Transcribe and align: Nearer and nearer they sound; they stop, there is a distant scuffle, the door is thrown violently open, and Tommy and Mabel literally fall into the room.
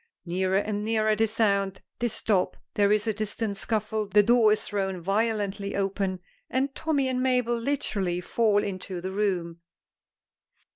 Nearer 0.25 0.57
and 0.57 0.83
nearer 0.83 1.15
they 1.15 1.27
sound; 1.27 1.79
they 1.99 2.07
stop, 2.07 2.57
there 2.73 2.91
is 2.91 3.05
a 3.05 3.13
distant 3.13 3.55
scuffle, 3.55 4.07
the 4.07 4.23
door 4.23 4.51
is 4.51 4.63
thrown 4.63 4.99
violently 4.99 5.75
open, 5.75 6.21
and 6.49 6.73
Tommy 6.73 7.07
and 7.07 7.21
Mabel 7.21 7.55
literally 7.55 8.19
fall 8.19 8.63
into 8.63 8.99
the 8.99 9.11
room. 9.11 9.61